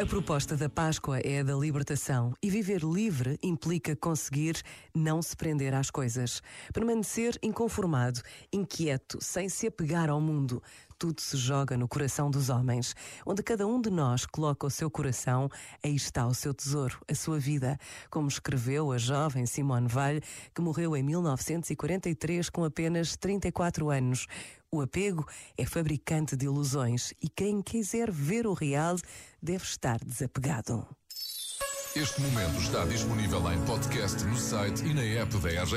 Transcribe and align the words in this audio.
A 0.00 0.06
proposta 0.06 0.56
da 0.56 0.66
Páscoa 0.66 1.18
é 1.18 1.40
a 1.40 1.42
da 1.42 1.54
libertação 1.54 2.32
e 2.42 2.48
viver 2.48 2.82
livre 2.82 3.38
implica 3.42 3.94
conseguir 3.94 4.62
não 4.94 5.20
se 5.20 5.36
prender 5.36 5.74
às 5.74 5.90
coisas, 5.90 6.42
permanecer 6.72 7.38
inconformado, 7.42 8.22
inquieto, 8.50 9.18
sem 9.20 9.50
se 9.50 9.66
apegar 9.66 10.08
ao 10.08 10.18
mundo. 10.18 10.62
Tudo 10.98 11.20
se 11.20 11.36
joga 11.36 11.76
no 11.76 11.86
coração 11.86 12.30
dos 12.30 12.48
homens. 12.48 12.94
Onde 13.26 13.42
cada 13.42 13.66
um 13.66 13.78
de 13.78 13.90
nós 13.90 14.24
coloca 14.24 14.66
o 14.66 14.70
seu 14.70 14.90
coração, 14.90 15.50
aí 15.84 15.94
está 15.94 16.26
o 16.26 16.32
seu 16.32 16.54
tesouro, 16.54 16.98
a 17.06 17.14
sua 17.14 17.38
vida. 17.38 17.78
Como 18.10 18.26
escreveu 18.26 18.92
a 18.92 18.96
jovem 18.96 19.44
Simone 19.44 19.88
Weil, 19.92 20.22
que 20.54 20.62
morreu 20.62 20.96
em 20.96 21.02
1943 21.02 22.48
com 22.48 22.64
apenas 22.64 23.16
34 23.16 23.90
anos. 23.90 24.26
O 24.72 24.80
apego 24.80 25.26
é 25.58 25.66
fabricante 25.66 26.36
de 26.36 26.46
ilusões 26.46 27.12
e 27.20 27.28
quem 27.28 27.60
quiser 27.60 28.08
ver 28.08 28.46
o 28.46 28.54
real 28.54 28.94
deve 29.42 29.64
estar 29.64 29.98
desapegado. 29.98 30.86
Este 31.96 32.20
momento 32.20 32.56
está 32.60 32.84
disponível 32.84 33.50
em 33.50 33.60
podcast 33.66 34.22
no 34.22 34.36
site 34.36 34.84
e 34.84 34.94
na 34.94 35.02
app 35.02 35.36
da 35.38 35.48
RGF. 35.48 35.74